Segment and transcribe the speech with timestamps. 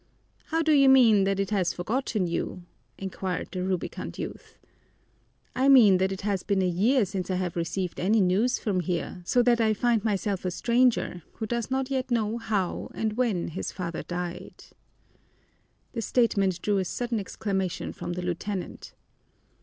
[0.45, 2.63] "How do you mean that it has forgotten you?"
[2.97, 4.57] inquired the rubicund youth.
[5.55, 8.79] "I mean that it has been a year since I have received any news from
[8.79, 13.13] here, so that I find myself a stranger who does not yet know how and
[13.15, 14.63] when his father died."
[15.93, 18.95] This statement drew a sudden exclamation from the lieutenant.